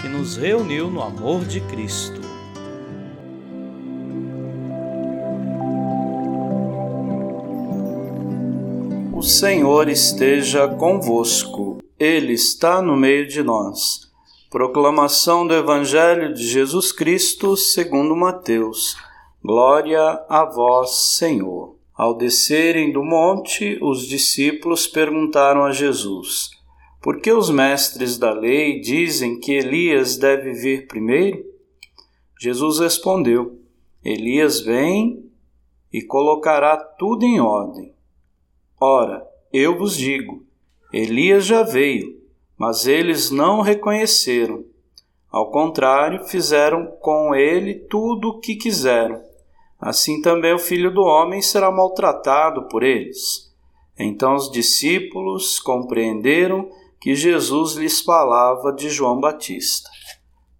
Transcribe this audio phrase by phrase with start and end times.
[0.00, 2.20] que nos reuniu no amor de Cristo.
[9.14, 14.10] O Senhor esteja convosco, Ele está no meio de nós.
[14.50, 18.96] Proclamação do Evangelho de Jesus Cristo segundo Mateus.
[19.42, 21.76] Glória a vós, Senhor.
[21.94, 26.50] Ao descerem do monte, os discípulos perguntaram a Jesus:
[27.06, 31.40] por que os mestres da lei dizem que Elias deve vir primeiro?
[32.36, 33.60] Jesus respondeu:
[34.04, 35.24] Elias vem
[35.92, 37.94] e colocará tudo em ordem.
[38.80, 40.42] Ora, eu vos digo:
[40.92, 42.20] Elias já veio,
[42.58, 44.64] mas eles não o reconheceram.
[45.30, 49.22] Ao contrário, fizeram com ele tudo o que quiseram.
[49.80, 53.54] Assim também o filho do homem será maltratado por eles.
[53.96, 56.68] Então os discípulos compreenderam
[57.00, 59.88] que Jesus lhes falava de João Batista.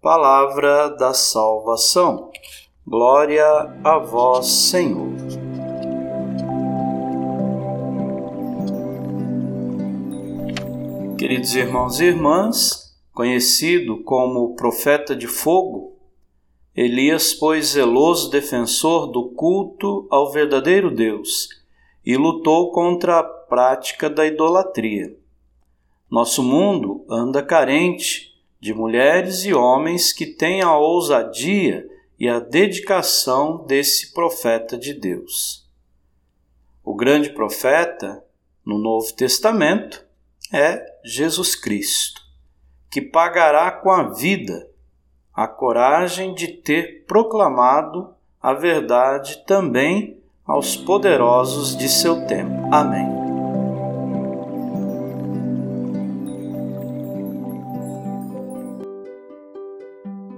[0.01, 2.31] Palavra da salvação.
[2.85, 3.45] Glória
[3.83, 5.09] a vós, Senhor.
[11.17, 15.97] Queridos irmãos e irmãs, conhecido como profeta de fogo,
[16.75, 21.49] Elias foi zeloso defensor do culto ao verdadeiro Deus
[22.05, 25.17] e lutou contra a prática da idolatria.
[26.09, 31.87] Nosso mundo anda carente de mulheres e homens que têm a ousadia
[32.19, 35.67] e a dedicação desse profeta de Deus.
[36.83, 38.23] O grande profeta,
[38.65, 40.05] no Novo Testamento,
[40.51, 42.21] é Jesus Cristo,
[42.89, 44.69] que pagará com a vida
[45.33, 52.73] a coragem de ter proclamado a verdade também aos poderosos de seu tempo.
[52.73, 53.16] Amém.